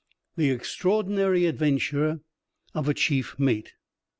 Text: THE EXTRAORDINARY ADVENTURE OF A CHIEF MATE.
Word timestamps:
THE 0.35 0.49
EXTRAORDINARY 0.49 1.45
ADVENTURE 1.45 2.21
OF 2.73 2.89
A 2.89 2.93
CHIEF 2.95 3.37
MATE. 3.37 3.73